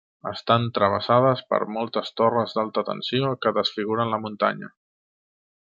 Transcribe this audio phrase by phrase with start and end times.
[0.29, 4.73] Estan travessades per moltes torres d'alta tensió que desfiguren la muntanya.